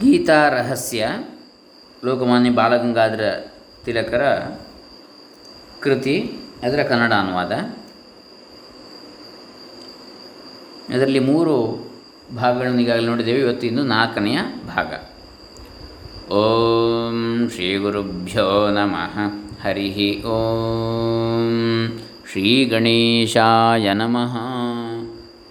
ಗೀತಾ 0.00 0.48
ರಹಸ್ಯ 0.48 1.08
ಲೋಕಮಾನ್ಯ 2.04 2.50
ಬಾಲಗಂಗಾಧರ 2.50 3.44
ತಿಲಕರ 3.84 4.38
ಕೃತಿ, 5.80 6.32
ಅದರ 6.62 6.82
ಕನ್ನಡ 6.82 7.12
ಅನುವಾದ. 7.12 7.52
ಅದರಲ್ಲಿ 10.94 11.18
ಮೂರು 11.18 11.86
ಭಾಗಗಳನ್ನು 12.36 12.80
ಈಗಾಗಲೇ 12.80 13.06
ನೋಡಿದ್ದೇವೆ. 13.06 13.40
ಇವತ್ತು 13.40 13.66
ಇನ್ನು 13.66 13.82
ನಾಲ್ಕನೆಯ 13.82 14.38
ಭಾಗ. 14.66 14.94
ಓಂ 16.32 17.48
ಶ್ರೀ 17.54 17.76
ಗುರುಭ್ಯೋ 17.76 18.70
ನಮಃ. 18.70 19.18
ಹರಿ 19.64 20.22
ಓಂ 20.22 21.98
ಶ್ರೀ 22.32 22.64
ಗಣೇಶಾಯ 22.64 23.92
ನಮಃ. 23.92 24.55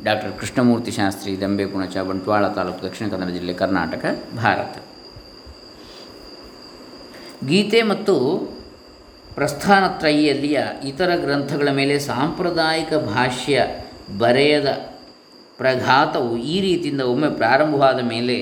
ಡಾಕ್ಟರ್ 0.06 0.40
ಕೃಷ್ಣಮೂರ್ತಿ 0.40 0.92
ಶಾಸ್ತ್ರಿ 0.92 1.42
ದಂಬೆ 1.42 1.66
ಕುಣಚ 1.66 1.98
ಬಂಟ್ವಾಳ 1.98 2.48
ತಾಲೂಕು 2.48 2.82
ದಕ್ಷಿಣ 2.86 3.10
ಕನ್ನಡ 3.10 3.30
ಜಿಲ್ಲೆ 3.30 3.54
ಕರ್ನಾಟಕ, 3.54 4.06
ಭಾರತ. 4.36 4.76
ಗೀತೆ 7.46 7.82
ಮತ್ತು 7.82 8.16
ಪ್ರಸ್ಥಾನತ್ರಯಿಯಲ್ಲಿಯ 9.36 10.60
ಇತರ 10.84 11.16
ಗ್ರಂಥಗಳ 11.16 11.70
ಮೇಲೆ 11.72 12.00
ಸಾಂಪ್ರದಾಯಿಕ 12.00 12.94
ಭಾಷ್ಯ 12.94 13.66
ಬರೆಯದ 14.18 14.70
ಪ್ರಘಾತವು 15.58 16.38
ಈ 16.38 16.62
ರೀತಿಯಿಂದ 16.62 17.02
ಒಮ್ಮೆ 17.02 17.30
ಪ್ರಾರಂಭವಾದ 17.30 18.00
ಮೇಲೆ 18.00 18.38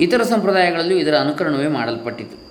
ಇತರ 0.00 0.22
ಸಂಪ್ರದಾಯಗಳಲ್ಲೂ 0.22 0.96
ಇದರ 0.96 1.16
ಅನುಕರಣವೇ 1.18 1.68
ಮಾಡಲ್ಪಟ್ಟಿತು. 1.68 2.49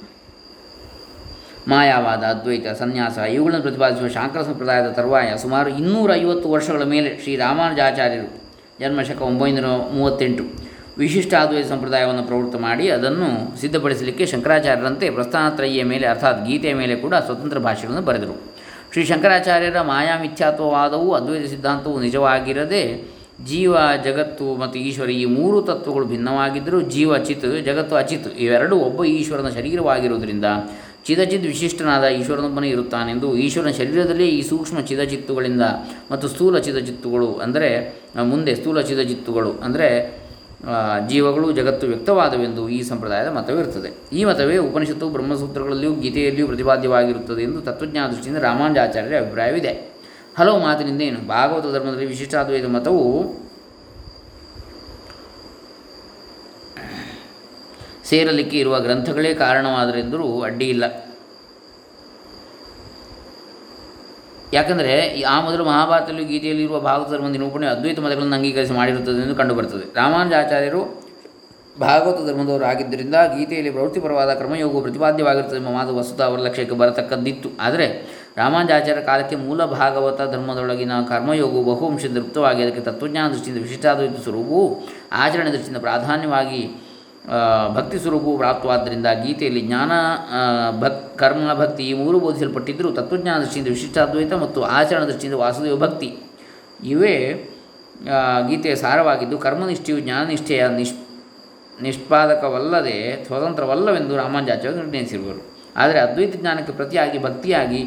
ಮಾಯಾವಾದ, 1.71 2.23
ಅದ್ವೈತ, 2.33 2.67
ಸನ್ಯಾಸ, 2.81 3.17
ಇವುಗಳನ್ನು 3.35 3.63
ಪ್ರತಿಪಾದಿಸುವ 3.65 4.07
ಶಾಂಕರ 4.07 4.41
ಸಂಪ್ರದಾಯದ 4.41 4.89
ತರುವಾಯ 4.91 5.29
ಸುಮಾರು 5.37 5.69
ಇನ್ನೂರ 5.81 6.11
ಐವತ್ತು 6.15 6.47
ವರ್ಷಗಳ 6.55 6.83
ಮೇಲೆ 6.93 7.09
ಶ್ರೀ 7.23 7.33
ರಾಮಾನುಜಾಚಾರ್ಯರು 7.35 8.29
ಜನ್ಮಶಕ 8.81 9.21
ಒಂಬೈನೂರ 9.21 9.69
ಮೂವತ್ತೆಂಟು 9.97 10.43
ವಿಶಿಷ್ಟಾದ್ವೈತ 10.97 11.65
ಸಂಪ್ರದಾಯವನ್ನು 11.67 12.23
ಪ್ರವೃತ್ತ 12.23 12.55
ಮಾಡಿ 12.55 12.85
ಅದನ್ನು 12.89 13.27
ಸಿದ್ಧಪಡಿಸಲಿಕ್ಕೆ 13.61 14.25
ಶಂಕರಾಚಾರ್ಯರಂತೆ 14.25 15.09
ಪ್ರಸ್ಥಾನತ್ರಯಿಯ 15.09 15.83
ಮೇಲೆ 15.83 16.05
ಅರ್ಥಾತ್ 16.07 16.41
ಗೀತೆಯ 16.47 16.73
ಮೇಲೆ 16.73 16.95
ಕೂಡ 16.95 17.15
ಸ್ವತಂತ್ರ 17.27 17.59
ಭಾಷೆಗಳನ್ನು 17.59 18.01
ಬರೆದರು. 18.01 18.35
ಶ್ರೀ 18.93 19.03
ಶಂಕರಾಚಾರ್ಯರ 19.05 19.81
ಮಾಯಾ 19.81 20.15
ಮಿಥ್ಯಾತ್ವವಾದವು 20.21 21.09
ಅದ್ವೈತ 21.13 21.47
ಸಿದ್ಧಾಂತವು 21.49 21.97
ನಿಜವಾಗಿರದೆ 21.99 22.83
ಜೀವ, 23.45 23.73
ಜಗತ್ತು 24.03 24.45
ಮತ್ತು 24.55 24.77
ಈಶ್ವರ 24.79 25.09
ಈ 25.09 25.25
ಮೂರು 25.25 25.57
ತತ್ವಗಳು 25.61 26.05
ಭಿನ್ನವಾಗಿದ್ದರೂ 26.05 26.81
ಜೀವ, 26.95 27.17
ಚಿತ್, 27.17 27.45
ಜಗತ್ತು, 27.65 27.95
ಅಚಿತ್ 27.95 28.27
ಇವೆರಡೂ 28.37 28.77
ಒಬ್ಬ 28.77 29.05
ಈಶ್ವರನ 29.19 29.49
ಶರೀರವಾಗಿರುವುದರಿಂದ 29.49 30.47
ಚಿದಚಿತ್ 31.09 31.45
ವಿಶಿಷ್ಟನಾದ 31.51 32.05
ಈಶ್ವರನೊಬ್ಬನೇ 32.19 32.69
ಇರುತ್ತಾನೆಂದು 32.75 33.27
ಈಶ್ವರನ 33.45 33.71
ಶರೀರದಲ್ಲಿ 33.79 34.27
ಈ 34.37 34.41
ಸೂಕ್ಷ್ಮ 34.49 34.79
ಚಿದಚಿತ್ತುಗಳಿಂದ 34.89 35.63
ಮತ್ತು 36.11 36.25
ಸ್ಥೂಲ 36.33 36.57
ಚಿದಚಿತ್ತುಗಳು 36.67 37.29
ಅಂದರೆ 37.45 37.69
ಮುಂದೆ 38.31 38.53
ಸ್ಥೂಲ 38.59 38.81
ಚಿದಚಿತ್ತುಗಳು 38.89 39.51
ಅಂದರೆ 39.67 39.87
ಜೀವಗಳು, 41.11 41.47
ಜಗತ್ತು 41.57 41.85
ವ್ಯಕ್ತವಾದವೆಂದು 41.87 42.63
ಈ 42.77 42.79
ಸಂಪ್ರದಾಯದ 42.89 43.29
ಮತವಿರುತ್ತದೆ 43.37 43.89
ಈ 44.19 44.21
ಮತವೇ 44.29 44.55
ಉಪನಿಷತ್ತು, 44.67 45.05
ಬ್ರಹ್ಮಸೂತ್ರಗಳಲ್ಲಿಯೂ 45.09 45.93
ಗೀತೆಯಲ್ಲಿಯೂ 46.05 46.47
ಪ್ರತಿಪಾದ್ಯವಾಗಿರುತ್ತದೆ 46.51 47.41
ಎಂದು 47.47 47.59
ತತ್ವಜ್ಞಾನ 47.67 48.07
ದೃಷ್ಟಿಯಿಂದ 48.11 48.39
ರಾಮಾನುಜಾಚಾರ್ಯರ 48.47 49.17
ಅಭಿಪ್ರಾಯವಿದೆ. 49.23 49.73
ಹಲವು 50.39 50.59
ಮಾತಿನಿಂದ 50.65 51.01
ಏನು? 51.09 51.21
ಭಾಗವತ 51.35 51.65
ಧರ್ಮದಲ್ಲಿ 51.75 52.09
ವಿಶಿಷ್ಟಾದ್ವೈತ 52.13 52.67
ಮತವು 52.77 53.05
ಸೇರಲಿಕ್ಕೆ 58.09 58.59
ಇರುವ 58.59 58.79
ಗ್ರಂಥಗಳೇ 58.79 59.33
ಕಾರಣವಾದರೆಂದರೂ 59.33 60.41
ಅಡ್ಡಿಯಿಲ್ಲ 60.41 60.83
ಯಾಕಂದರೆ 64.53 65.21
ಆ 65.21 65.41
ಮೊದಲು 65.41 65.65
ಮಹಾಭಾರತದಲ್ಲಿ 65.65 66.25
ಗೀತೆಯಲ್ಲಿ 66.25 66.63
ಇರುವ 66.63 67.27
ನಿರೂಪಣೆ 67.27 67.67
ಅದ್ವೈತ 67.67 67.99
ಮತಗಳನ್ನು 67.99 68.35
ಅಂಗೀಕರಿಸಿ 68.35 68.73
ಮಾಡಿರುತ್ತದೆ 68.73 69.21
ಎಂದು 69.21 69.35
ಕಂಡುಬರುತ್ತದೆ 69.35 69.83
ರಾಮಾನುಜಾಚಾರ್ಯರು 69.95 71.09
ಭಾಗವತ 71.79 72.27
ಧರ್ಮದವರು 72.27 72.65
ಆಗಿದ್ದರಿಂದ 72.65 73.15
ಗೀತೆಯಲ್ಲಿ 73.37 73.71
ಪ್ರವೃತ್ತಿಪರವಾದ 73.71 74.33
ಕ್ರಮಯೋಗವು 74.33 74.81
ಪ್ರತಿಪಾದ್ಯವಾಗಿರುತ್ತದೆ 74.81 75.57
ಎಂಬ 75.57 75.69
ಮಾತು 75.69 75.97
ವಸ್ತುತ 75.97 76.21
ಅವರ 76.21 76.39
ಲಕ್ಷ್ಯಕ್ಕೆ 76.39 76.75
ಬರತಕ್ಕದ್ದಿತ್ತು. 76.75 77.49
ಆದರೆ 77.59 77.87
ರಾಮಾನುಜಾಚಾರ್ಯ 78.37 79.01
ಕಾಲಕ್ಕೆ 79.01 79.35
ಮೂಲ 79.35 79.65
ಭಾಗವತ 79.65 80.21
ಧರ್ಮದೊಳಗಿನ 80.21 80.91
ಕರ್ಮಯೋಗವು 81.09 81.63
ಬಹುವಂಶ 81.63 82.05
ತೃಪ್ತವಾಗಿ 82.05 82.63
ಅದಕ್ಕೆ 82.63 82.81
ತತ್ವಜ್ಞಾನ 82.81 83.31
ದೃಷ್ಟಿಯಿಂದ 83.31 83.61
ವಿಶಿಷ್ಟಾದ್ವೈತ 83.63 84.19
ಸ್ವರೂಪವು 84.23 84.79
ಆಚರಣೆ 85.11 85.51
ದೃಷ್ಟಿಯಿಂದ 85.51 85.77
ಪ್ರಾಧಾನ್ಯವಾಗಿ 85.77 86.88
ಭಕ್ತಿ 87.75 87.97
ಸ್ವರೂಪವು 87.99 88.37
ಪ್ರಾಪ್ತವಾದ್ದರಿಂದ 88.37 89.07
ಗೀತೆಯಲ್ಲಿ 89.25 89.61
ಜ್ಞಾನ 89.61 89.91
ಭಕ್ 90.79 91.01
ಕರ್ಮ 91.17 91.53
ಭಕ್ತಿ 91.53 91.83
ಈ 91.89 91.93
ಮೂರು 91.93 92.19
ಬೋಧಿಸಲ್ಪಟ್ಟಿದ್ದರೂ 92.19 92.91
ತತ್ವಜ್ಞಾನ 92.91 93.37
ದೃಷ್ಟಿಯಿಂದ 93.39 93.69
ವಿಶಿಷ್ಟಾದ್ವೈತ 93.69 94.33
ಮತ್ತು 94.33 94.63
ಆಚರಣ 94.77 95.03
ದೃಷ್ಟಿಯಿಂದ 95.03 95.37
ವಾಸುದೇವ 95.39 95.77
ಭಕ್ತಿ. 95.77 96.09
ಇವೇ 96.83 97.15
ಗೀತೆಯ 98.47 98.75
ಸಾರವಾಗಿದ್ದು 98.75 99.37
ಕರ್ಮನಿಷ್ಠೆಯು 99.37 99.99
ಜ್ಞಾನನಿಷ್ಠೆಯ 99.99 100.67
ನಿಷ್ 100.67 100.93
ನಿಷ್ಪಾದಕವಲ್ಲದೆ 101.81 103.25
ಸ್ವತಂತ್ರವಲ್ಲವೆಂದು 103.27 104.17
ರಾಮಾಂಜಾಚಾರ್ಯ 104.17 104.75
ನಿರ್ಣಯಿಸಿರುವರು. 104.75 105.41
ಆದರೆ 105.75 105.99
ಅದ್ವೈತ 105.99 106.35
ಜ್ಞಾನಕ್ಕೆ 106.35 106.73
ಪ್ರತಿಯಾಗಿ 106.73 107.17
ಭಕ್ತಿಯಾಗಿ, 107.23 107.81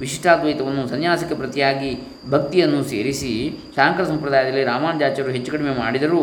ವಿಶಿಷ್ಟಾದ್ವೈತವನ್ನು 0.00 0.88
ಸನ್ಯಾಸಕ್ಕೆ 0.88 1.34
ಪ್ರತಿಯಾಗಿ 1.34 1.90
ಭಕ್ತಿಯನ್ನು 2.30 2.84
ಸೇರಿಸಿ, 2.84 3.32
ಶಾಂಕರ 3.76 4.04
ಸಂಪ್ರದಾಯದಲ್ಲಿ 4.04 4.64
ರಾಮಾನುಜಾಚಾರ್ಯರು 4.64 5.34
ಹೆಚ್ಚು 5.36 5.52
ಕಡಿಮೆ 5.52 5.74
ಮಾಡಿದರೂ 5.78 6.22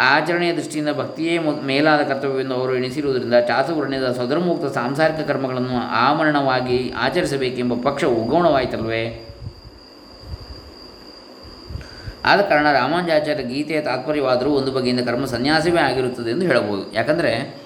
ಆಚರಣೆಯ 0.00 0.52
ದೃಷ್ಟಿಯಿಂದ 0.52 0.88
ಭಕ್ತಿಯೇ 0.96 1.38
ಮೇಲಾದ 1.38 2.02
ಕರ್ತವ್ಯವೆಂದು 2.02 2.54
ಅವರು 2.54 2.76
ಎಣಿಸಿರುವುದರಿಂದ 2.76 3.34
ಚಾತುರ್ಣ್ಯದ 3.48 4.12
ಸದರ್ಮುಕ್ತ 4.12 4.74
ಸಾಂಸಾರಿಕ 4.74 5.26
ಕರ್ಮಗಳನ್ನು 5.26 5.76
ಆಮರಣವಾಗಿ 5.90 6.92
ಆಚರಿಸಬೇಕೆಂಬ 6.96 7.74
ಪಕ್ಷ 7.82 8.04
ಉಗೋಣವಾಯಿತಲ್ವೇ 8.04 9.26
ಆದ 12.24 12.40
ಕಾರಣ 12.40 12.72
ರಾಮಾನುಜಾಚಾರ್ಯ 12.72 13.44
ಗೀತೆಯ 13.44 13.80
ತಾತ್ಪರ್ಯವಾದರೂ 13.80 14.50
ಒಂದು 14.50 14.72
ಬಗೆಯಿಂದ 14.72 15.00
ಕರ್ಮ 15.00 15.24
ಸನ್ಯಾಸವೇ 15.24 15.80
ಆಗಿರುತ್ತದೆ 15.80 16.30
ಎಂದು 16.30 16.46
ಹೇಳಬಹುದು. 16.46 16.92
ಯಾಕಂದರೆ, 16.92 17.62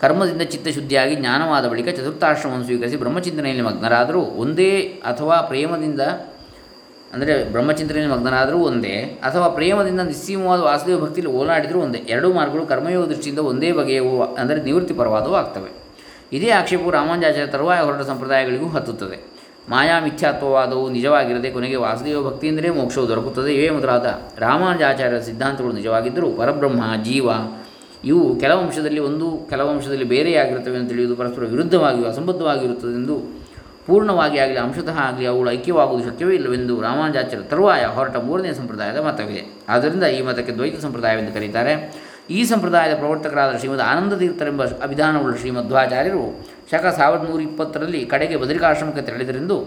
ಕರ್ಮದಿಂದ 0.00 0.42
ಚಿತ್ತಶುದ್ಧಿಯಾಗಿ 0.42 1.14
ಜ್ಞಾನವಾದ 1.14 1.68
ಬಳಿಕ 1.68 1.88
ಚತುರ್ಥಾಶ್ರಮವನ್ನು 1.88 2.64
ಸ್ವೀಕರಿಸಿ 2.64 2.96
ಬ್ರಹ್ಮಚಿಂತನೆಯಲ್ಲಿ 2.96 3.62
ಮಗ್ನರಾದರೂ 3.62 4.20
ಒಂದೇ 4.20 4.80
ಅಥವಾ 4.80 5.36
ಪ್ರೇಮದಿಂದ 5.36 6.00
ಅಂದರೆ 7.16 7.34
ಬ್ರಹ್ಮಚಿಂತನೆಯಲ್ಲಿ 7.44 8.12
ಮಗ್ನರಾದರೂ 8.14 8.58
ಒಂದೇ, 8.58 8.94
ಅಥವಾ 9.28 9.48
ಪ್ರೇಮದಿಂದ 9.48 10.00
ನಿಸ್ಸೀಮವಾದ 10.00 10.60
ವಾಸುದೇವ 10.60 10.98
ಭಕ್ತಿಯಲ್ಲಿ 11.04 11.32
ಓಲಾಡಿದರೂ 11.36 11.78
ಒಂದೇ. 11.80 12.00
ಎರಡೂ 12.08 12.32
ಮಾರ್ಗಗಳು 12.32 12.66
ಕರ್ಮಯೋಗ 12.66 13.04
ದೃಷ್ಟಿಯಿಂದ 13.08 13.38
ಒಂದೇ 13.52 13.72
ಬಗೆಯವು 13.72 14.12
ಅಂದರೆ 14.34 14.62
ನಿವೃತ್ತಿಪರವಾದವು 14.62 15.34
ಆಗ್ತವೆ. 15.34 15.70
ಇದೇ 16.32 16.50
ಆಕ್ಷೇಪವು 16.50 16.90
ರಾಮಾನುಜಾಚಾರ್ಯ 16.90 17.46
ತರುವಾಯ 17.46 17.80
ಹೊರಟ 17.80 18.02
ಸಂಪ್ರದಾಯಗಳಿಗೂ 18.06 18.68
ಹತ್ತುತ್ತದೆ. 18.68 19.18
ಮಾಯಾ 19.68 20.00
ಮಿಥ್ಯಾತ್ವವಾದವು 20.00 20.90
ನಿಜವಾಗಿರದೆ 20.90 21.50
ಕೊನೆಗೆ 21.50 21.76
ವಾಸುದೇವ 21.76 22.18
ಭಕ್ತಿಯಿಂದಲೇ 22.30 22.70
ಮೋಕ್ಷವು 22.70 23.08
ದೊರಕುತ್ತದೆ. 23.08 23.54
ಇವೇ 23.54 23.70
ಮೊದಲಾದ 23.70 24.06
ರಾಮಾನುಜಾಚಾರ್ಯರ 24.38 25.20
ಸಿದ್ಧಾಂತಗಳು 25.20 25.72
ನಿಜವಾಗಿದ್ದರೂ 25.72 26.28
ಪರಬ್ರಹ್ಮ, 26.30 26.82
ಜೀವ, 27.04 27.28
ಇವು 28.04 28.24
ಕೆಲವು 28.40 28.60
ಅಂಶದಲ್ಲಿ 28.60 29.00
ಒಂದು 29.00 29.28
ಕೆಲವು 29.50 29.70
ಅಂಶದಲ್ಲಿ 29.70 30.04
ಬೇರೆಯಾಗಿರುತ್ತವೆ 30.04 30.76
ಎಂದು 30.76 30.88
ತಿಳಿಯುವುದು 30.88 31.16
ಪರಸ್ಪರ 31.16 31.44
ವಿರುದ್ಧವಾಗಿಯೂ 31.44 32.06
ಅಸಂಬದ್ಧವಾಗಿರುತ್ತದೆ 32.08 32.94
ಎಂದು 32.94 33.16
ಪೂರ್ಣವಾಗಿ 33.86 34.38
ಆಗಲಿ, 34.38 34.56
ಅಂಶತಃ 34.56 34.98
ಆಗಲಿ, 34.98 35.26
ಅವುಗಳು 35.26 35.50
ಐಕ್ಯವಾಗುವುದು 35.50 36.04
ಶಕ್ಯವೇ 36.08 36.34
ಇಲ್ಲವೆಂದು 36.34 36.80
ರಾಮಾನುಜಾಚಾರ್ಯ 36.80 37.44
ತರುವಾಯ 37.52 37.84
ಹೊರಟ 37.84 38.16
ಮೂರನೇ 38.16 38.52
ಸಂಪ್ರದಾಯದ 38.52 39.00
ಮತವಿದೆ. 39.00 39.42
ಆದ್ದರಿಂದ 39.68 40.02
ಈ 40.02 40.20
ಮತಕ್ಕೆ 40.22 40.52
ದ್ವೈತ 40.52 40.80
ಸಂಪ್ರದಾಯವೆಂದು 40.80 41.32
ಕರೀತಾರೆ. 41.32 41.74
ಈ 42.30 42.44
ಸಂಪ್ರದಾಯದ 42.44 42.94
ಪ್ರವರ್ತಕರಾದ 42.96 43.56
ಶ್ರೀಮದ್ 43.56 43.80
ಆನಂದ 43.80 44.14
ತೀರ್ಥರೆಂಬ 44.18 44.62
ಅಭಿಧಾನವುಳ್ಳ 44.64 45.34
ಶ್ರೀಮಧ್ವಾಚಾರ್ಯರು 45.36 46.22
ಶಕ 46.72 46.86
ಸಾವಿರದ 46.98 47.30
ನೂರ 47.30 47.40
ಇಪ್ಪತ್ತರಲ್ಲಿ 47.40 48.00
ಕಡೆಗೆ 48.06 48.36
ಬದರಿಕಾಶ್ರಮಕ್ಕೆ 48.36 49.02
ತೆರಳಿದರೆಂದು 49.02 49.58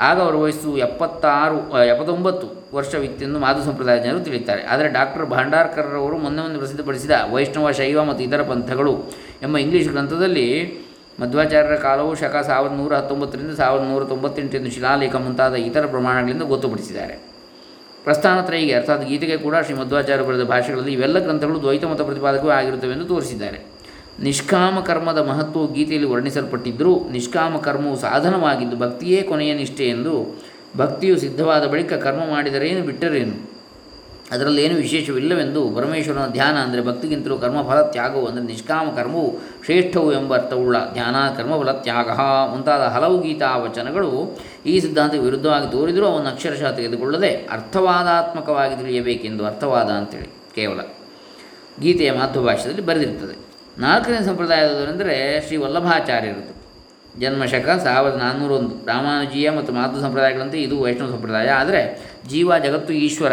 ಆಗ 0.00 0.16
ಅವರ 0.20 0.34
ವಯಸ್ಸು 0.34 0.76
ಎಪ್ಪತ್ತಾರು 0.76 1.58
ಎಪ್ಪತ್ತೊಂಬತ್ತು 1.84 2.46
ವರ್ಷವಿತ್ತೆಂದು 2.76 3.38
ಮಾಧು 3.38 3.62
ಸಂಪ್ರದಾಯ 3.64 3.98
ಜನರು 3.98 4.20
ತಿಳಿಯುತ್ತಾರೆ. 4.20 4.62
ಆದರೆ 4.62 4.88
ಡಾಕ್ಟರ್ 4.88 5.24
ಭಂಡಾರ್ಕರ್ರವರು 5.26 6.16
ಮೊನ್ನೆ 6.18 6.42
ಮೊನ್ನೆ 6.42 6.58
ಪ್ರಸಿದ್ಧಪಡಿಸಿದ 6.58 7.10
ವೈಷ್ಣವ, 7.30 7.70
ಶೈವ 7.70 8.04
ಮತ್ತು 8.04 8.24
ಇತರ 8.24 8.42
ಪಂಥಗಳು 8.42 8.92
ಎಂಬ 9.42 9.56
ಇಂಗ್ಲಿಷ್ 9.58 9.88
ಗ್ರಂಥದಲ್ಲಿ 9.88 10.46
ಮಧ್ವಾಚಾರ್ಯರ 11.20 11.74
ಕಾಲವು 11.74 12.14
ಶಕ 12.14 12.36
ಸಾವಿರದ 12.46 12.74
ನೂರ 12.76 12.96
ಹತ್ತೊಂಬತ್ತರಿಂದ 12.96 13.54
ಸಾವಿರದ 13.54 13.84
ನೂರ 13.84 14.04
ತೊಂಬತ್ತೆಂಟು 14.04 14.74
ಶಿಲಾಲೇಖ 14.74 15.16
ಮುಂತಾದ 15.16 15.54
ಇತರ 15.54 15.86
ಪ್ರಮಾಣಗಳಿಂದ 15.86 16.42
ಗೊತ್ತುಪಡಿಸಿದ್ದಾರೆ. 16.42 17.36
ಪ್ರಸ್ಥಾನತ್ರಯಿಗೆ 18.04 18.72
ಅರ್ಥಾತ್ 18.72 19.04
ಗೀತೆಗೆ 19.04 19.36
ಕೂಡ 19.36 19.56
ಶ್ರೀ 19.56 19.76
ಮಧ್ವಾಚಾರ್ಯ 19.76 20.24
ಬರೆದ 20.24 20.42
ಭಾಷೆಗಳಲ್ಲಿ 20.42 20.92
ಇವೆಲ್ಲ 20.92 21.18
ಗ್ರಂಥಗಳು 21.18 21.60
ದ್ವೈತ 21.60 21.84
ಮತ 21.84 22.00
ಪ್ರತಿಪಾದಕವೇ 22.00 22.52
ಆಗಿರುತ್ತವೆ 22.52 22.92
ಎಂದು 22.92 23.04
ತೋರಿಸಿದ್ದಾರೆ. 23.04 23.76
ನಿಷ್ಕಾಮ 24.22 24.80
ಕರ್ಮದ 24.80 25.18
ಮಹತ್ವವು 25.18 25.72
ಗೀತೆಯಲ್ಲಿ 25.72 26.08
ವರ್ಣಿಸಲ್ಪಟ್ಟಿದ್ದರೂ 26.08 27.08
ನಿಷ್ಕಾಮ 27.10 27.56
ಕರ್ಮವು 27.56 27.96
ಸಾಧನವಾಗಿದ್ದು 27.96 28.76
ಭಕ್ತಿಯೇ 28.76 29.22
ಕೊನೆಯ 29.22 29.54
ನಿಷ್ಠೆ 29.54 29.88
ಎಂದು 29.88 30.40
ಭಕ್ತಿಯು 30.76 31.18
ಸಿದ್ಧವಾದ 31.18 31.66
ಬಳಿಕ 31.66 31.92
ಕರ್ಮ 31.92 32.20
ಮಾಡಿದರೇನು 32.30 32.86
ಬಿಟ್ಟರೇನು? 32.86 33.55
ಅದರಲ್ಲೇನು 34.30 34.76
ವಿಶೇಷವಿಲ್ಲವೆಂದು 34.76 35.60
ಪರಮೇಶ್ವರನ 35.74 36.28
ಧ್ಯಾನ 36.32 36.56
ಅಂದರೆ 36.56 36.80
ಭಕ್ತಿಗಿಂತಲೂ 36.82 37.36
ಕರ್ಮಫಲ 37.38 37.80
ತ್ಯಾಗವು 37.90 38.24
ಅಂದರೆ 38.26 38.44
ನಿಷ್ಕಾಮ 38.44 38.86
ಕರ್ಮವು 38.96 39.28
ಶ್ರೇಷ್ಠವು 39.64 40.08
ಎಂಬ 40.12 40.30
ಅರ್ಥವುಳ್ಳ 40.34 40.76
ಧ್ಯಾನ, 40.92 41.16
ಕರ್ಮಫಲ 41.36 41.72
ತ್ಯಾಗ. 41.84 42.08
ಮುಂತಾದ 42.52 42.84
ಹಲವು 42.94 43.16
ಗೀತಾ 43.22 43.50
ವಚನಗಳು 43.56 44.10
ಈ 44.66 44.74
ಸಿದ್ಧಾಂತಕ್ಕೆ 44.80 45.24
ವಿರುದ್ಧವಾಗಿ 45.24 45.68
ತೋರಿದರೂ 45.72 46.06
ಅವನ್ನು 46.06 46.30
ಅಕ್ಷರಶಃ 46.30 46.70
ತೆಗೆದುಕೊಳ್ಳದೆ 46.70 47.30
ಅರ್ಥವಾದಾತ್ಮಕವಾಗಿ 47.56 48.76
ತಿಳಿಯಬೇಕೆಂದು 48.76 49.44
ಅರ್ಥವಾದ 49.46 49.90
ಅಂತೇಳಿ 49.90 50.28
ಕೇವಲ 50.54 50.80
ಗೀತೆಯ 51.80 52.12
ಮಾತೃಭಾಷೆಯಲ್ಲಿ 52.12 52.84
ಬರೆದಿರುತ್ತದೆ 52.86 53.36
ನಾಲ್ಕನೇ 53.78 54.20
ಸಂಪ್ರದಾಯದವರೆಂದರೆ 54.24 55.16
ಶ್ರೀ 55.46 55.56
ವಲ್ಲಭಾಚಾರ್ಯರದು 55.56 56.52
ಜನ್ಮಶಕ 57.20 57.68
ಸಾವಿರದ 57.84 58.16
ನಾನ್ನೂರೊಂದು. 58.16 58.74
ರಾಮಾನುಜೀಯ 58.86 59.50
ಮತ್ತು 59.50 59.72
ಮಾತೃ 59.72 60.00
ಸಂಪ್ರದಾಯಗಳಂತೆ 60.00 60.58
ಇದು 60.62 60.76
ವೈಷ್ಣವ 60.82 61.10
ಸಂಪ್ರದಾಯ. 61.10 61.48
ಆದರೆ 61.60 61.80
ಜೀವ 62.28 62.58
ಜಗತ್ತು 62.58 62.92
ಈಶ್ವರ. 63.06 63.32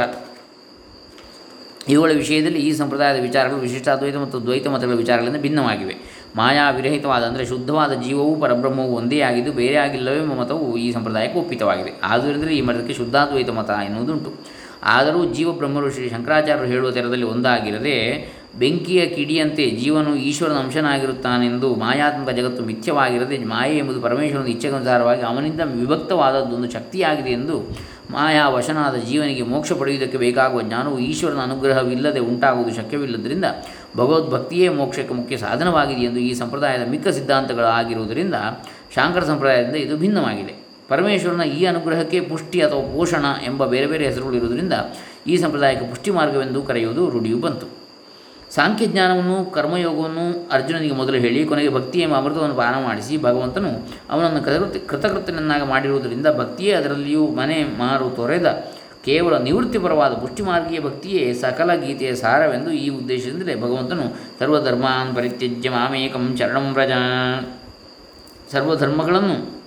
ಇವುಗಳ 1.88 2.12
ವಿಷಯದಲ್ಲಿ 2.12 2.60
ಈ 2.60 2.72
ಸಂಪ್ರದಾಯದ 2.72 3.22
ವಿಚಾರಗಳು 3.22 3.60
ವಿಶಿಷ್ಟಾದ್ವೈತ 3.60 4.16
ಮತ್ತು 4.16 4.46
ದ್ವೈತ 4.46 4.68
ಮತಗಳ 4.68 4.94
ವಿಚಾರಗಳಿಂದ 4.94 5.38
ಭಿನ್ನವಾಗಿವೆ. 5.38 5.96
ಮಾಯಾ 6.36 6.70
ವಿರಹಿತವಾದ 6.70 7.24
ಅಂದರೆ 7.24 7.46
ಶುದ್ಧವಾದ 7.46 7.94
ಜೀವವು 8.02 8.40
ಪರಬ್ರಹ್ಮವು 8.40 8.96
ಒಂದೇ 8.96 9.20
ಆಗಿದ್ದು 9.20 9.52
ಬೇರೆ 9.52 9.76
ಆಗಿಲ್ಲವೆಂಬ 9.76 10.34
ಮತವು 10.34 10.78
ಈ 10.78 10.92
ಸಂಪ್ರದಾಯಕ್ಕೆ 10.92 11.40
ಒಪ್ಪಿತವಾಗಿದೆ. 11.40 11.94
ಆದ್ದರಿಂದ 12.04 12.50
ಈ 12.50 12.62
ಮತಕ್ಕೆ 12.62 12.94
ಶುದ್ಧಾದ್ವೈತ 12.94 13.50
ಮತ 13.50 13.70
ಎನ್ನುವುದುಂಟು. 13.86 14.32
ಆದರೂ 14.84 15.26
ಜೀವ 15.26 15.52
ಬ್ರಹ್ಮರು 15.52 15.90
ಶ್ರೀ 15.92 16.10
ಶಂಕರಾಚಾರ್ಯರು 16.10 16.68
ಹೇಳುವ 16.68 16.92
ತೆರದಲ್ಲಿ 16.92 17.24
ಒಂದಾಗಿರದೆ, 17.24 17.98
ಬೆಂಕಿಯ 18.56 19.06
ಕಿಡಿಯಂತೆ 19.06 19.70
ಜೀವನು 19.70 20.16
ಈಶ್ವರನ 20.16 20.58
ಅಂಶನಾಗಿರುತ್ತಾನೆಂದು 20.58 21.76
ಮಾಯಾತ್ಮಕ 21.76 22.30
ಜಗತ್ತು 22.30 22.64
ಮಿಥ್ಯವಾಗಿರದೆ 22.64 23.38
ಮಾಯೆ 23.38 23.78
ಎಂಬುದು 23.78 24.02
ಪರಮೇಶ್ವರನ 24.02 24.46
ಇಚ್ಛೆಗನುಸಾರವಾಗಿ 24.46 25.22
ಅವನಿಂದ 25.22 25.62
ವಿಭಕ್ತವಾದದ್ದೊಂದು 25.66 26.72
ಶಕ್ತಿಯಾಗಿದೆ 26.72 27.30
ಎಂದು 27.30 27.56
ಮಾಯಾ 28.12 28.50
ವಶನಾದ 28.50 28.96
ಜೀವನಿಗೆ 28.96 29.42
ಮೋಕ್ಷ 29.42 29.72
ಪಡೆಯುವುದಕ್ಕೆ 29.72 30.18
ಬೇಕಾಗುವ 30.18 30.62
ಜ್ಞಾನವು 30.62 31.00
ಈಶ್ವರನ 31.00 31.40
ಅನುಗ್ರಹವಿಲ್ಲದೆ 31.40 32.20
ಉಂಟಾಗುವುದು 32.20 32.76
ಶಕ್ಯವಿಲ್ಲದರಿಂದ 32.76 33.46
ಭಗವದ್ಭಕ್ತಿಯೇ 33.98 34.70
ಮೋಕ್ಷಕ್ಕೆ 34.70 35.14
ಮುಖ್ಯ 35.14 35.38
ಸಾಧನವಾಗಿದೆ 35.38 36.02
ಎಂದು 36.02 36.20
ಈ 36.20 36.34
ಸಂಪ್ರದಾಯದ 36.34 36.90
ಮಿಕ್ಕ 36.90 37.08
ಸಿದ್ಧಾಂತಗಳಾಗಿರುವುದರಿಂದ 37.08 38.34
ಶಾಂಕರ 38.96 39.24
ಸಂಪ್ರದಾಯದಿಂದ 39.24 39.76
ಇದು 39.76 39.98
ಭಿನ್ನವಾಗಿದೆ. 39.98 40.64
ಪರಮೇಶ್ವರನ 40.88 41.42
ಈ 41.42 41.66
ಅನುಗ್ರಹಕ್ಕೆ 41.66 42.20
ಪುಷ್ಟಿ 42.20 42.62
ಅಥವಾ 42.62 42.82
ಪೋಷಣ 42.82 43.26
ಎಂಬ 43.46 43.66
ಬೇರೆ 43.66 43.86
ಬೇರೆ 43.86 44.06
ಹೆಸರುಗಳಿರುವುದರಿಂದ 44.06 44.74
ಈ 45.28 45.38
ಸಂಪ್ರದಾಯಕ್ಕೆ 45.38 45.88
ಪುಷ್ಟಿ 45.88 46.12
ಮಾರ್ಗವೆಂದು 46.12 46.62
ಕರೆಯುವುದು 46.62 47.10
ರೂಢಿಯು 47.10 47.38
ಬಂತು. 47.38 47.83
ಸಾಂಖ್ಯಜ್ಞಾನವನ್ನು, 48.56 49.52
ಕರ್ಮಯೋಗವನ್ನು 49.52 50.50
ಅರ್ಜುನನಿಗೆ 50.52 50.94
ಮೊದಲು 50.94 51.18
ಹೇಳಿ, 51.18 51.46
ಕೊನೆಗೆ 51.46 51.74
ಭಕ್ತಿ 51.74 52.00
ಎಂಬ 52.00 52.16
ಅಮೃತವನ್ನು 52.18 52.56
ಪಾನ 52.56 52.84
ಮಾಡಿಸಿ 52.84 53.18
ಭಗವಂತನು 53.18 53.70
ಅವನನ್ನು 54.10 54.44
ಕೃತಕೃತ್ಯ 54.44 54.80
ಕೃತಕೃತನನ್ನಾಗಿ 54.80 55.66
ಮಾಡಿರುವುದರಿಂದ 55.66 56.28
ಭಕ್ತಿಯೇ 56.28 56.72
ಅದರಲ್ಲಿಯೂ 56.72 57.28
ಮನೆ 57.28 57.64
ಮಾರು 57.64 58.10
ತೊರೆದ 58.10 58.64
ಕೇವಲ 59.06 59.38
ನಿವೃತ್ತಿಪರವಾದ 59.38 60.14
ಪುಷ್ಟಿಮಾರ್ಗೀಯ 60.14 60.80
ಭಕ್ತಿಯೇ 60.80 61.34
ಸಕಲ 61.34 61.76
ಗೀತೆಯ 61.76 62.16
ಸಾರವೆಂದು 62.16 62.72
ಈ 62.72 62.90
ಉದ್ದೇಶದಿಂದಲೇ 62.90 63.56
ಭಗವಂತನು 63.56 64.06
ಸರ್ವಧರ್ಮಾನ್ 64.40 65.16
ಪರಿತ್ಯಜ್ಯ 65.16 65.70
ಮಾಮೇಕಂ 65.70 66.36
ಚರಣಂ 66.38 66.74
ವ್ರಜ. 66.74 66.92
ಸರ್ವಧರ್ಮಗಳನ್ನು 68.52 69.62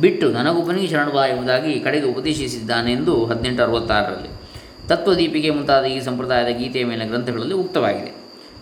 ಬಿಟ್ಟು 0.00 0.28
ನನಗೊಬ್ಬನಿಗೆ 0.28 0.86
ಶರಣ 0.86 1.08
ಬಾ 1.08 1.26
ಎಂಬುದಾಗಿ 1.26 1.80
ಕಡೆಗೆ 1.80 2.06
ಉಪದೇಶಿಸಿದ್ದಾನೆಂದು 2.06 3.26
ಹದಿನೆಂಟು 3.26 3.62
ಅರವತ್ತಾರರಲ್ಲಿ. 3.62 4.37
ತತ್ವದೀಪಿಕೆ 4.88 5.50
ಮುಂತಾದ 5.50 5.84
ಈ 5.84 6.00
ಸಂಪ್ರದಾಯದ 6.00 6.50
ಗೀತೆಯ 6.58 6.84
ಮೇಲಿನ 6.84 7.08
ಗ್ರಂಥಗಳಲ್ಲಿ 7.08 7.54
ಉಕ್ತವಾಗಿದೆ. 7.54 8.12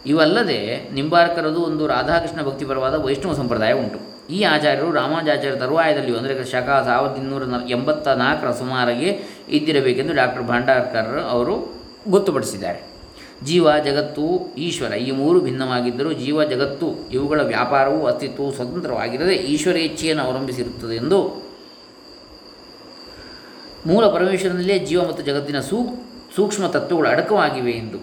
ಇವಲ್ಲದೆ 0.07 0.59
ನಿಂಬಾರ್ಕರದು 0.93 1.61
ಒಂದು 1.63 1.87
ರಾಧಾಕೃಷ್ಣ 1.87 2.41
ಭಕ್ತಿಪರವಾದ 2.49 2.95
ವೈಷ್ಣವ 3.05 3.35
ಸಂಪ್ರದಾಯ 3.35 3.73
ಉಂಟು. 3.73 3.99
ಈ 4.31 4.43
ಆಚಾರ್ಯರು 4.43 4.93
ರಾಮಾಜಾಚಾರ್ಯ 4.93 5.59
ತರುವಾಯದಲ್ಲಿ 5.59 6.19
ಅಂದರೆ 6.19 6.45
ಶಕ 6.45 6.69
ಸಾವಿರದ 6.87 7.17
ಇನ್ನೂರ 7.23 7.43
ಎಂಬತ್ತ 7.69 8.09
ನಾಲ್ಕರ 8.09 8.51
ಸುಮಾರಿಗೆ 8.51 9.11
ಇದ್ದಿರಬೇಕೆಂದು 9.49 10.15
ಡಾಕ್ಟರ್ 10.15 10.43
ಭಂಡಾರ್ಕರ್ 10.43 11.13
ಅವರು 11.35 11.55
ಗೊತ್ತುಪಡಿಸಿದ್ದಾರೆ. 12.09 12.81
ಜೀವ, 13.45 13.79
ಜಗತ್ತು, 13.79 14.27
ಈಶ್ವರ 14.59 14.93
ಈ 14.93 15.11
ಮೂರು 15.11 15.41
ಭಿನ್ನವಾಗಿದ್ದರೂ 15.41 16.13
ಜೀವ, 16.13 16.45
ಜಗತ್ತು 16.45 17.09
ಇವುಗಳ 17.13 17.41
ವ್ಯಾಪಾರವು 17.41 18.07
ಅಸ್ತಿತ್ವವು 18.07 18.53
ಸ್ವತಂತ್ರವಾಗಿರದೆ 18.53 19.35
ಈಶ್ವರ 19.35 19.77
ಇಚ್ಛೆಯನ್ನು 19.77 20.23
ಅವಲಂಬಿಸಿರುತ್ತದೆ 20.23 20.97
ಎಂದು 20.97 21.19
ಮೂಲ 23.87 24.05
ಪರಮೇಶ್ವರನಲ್ಲೇ 24.07 24.79
ಜೀವ 24.79 25.01
ಮತ್ತು 25.09 25.23
ಜಗತ್ತಿನ 25.23 25.61
ಸೂ 25.61 25.79
ಸೂಕ್ಷ್ಮ 26.37 26.67
ತತ್ವಗಳು 26.67 27.09
ಅಡಕವಾಗಿವೆ 27.09 27.73
ಎಂದು. 27.83 27.99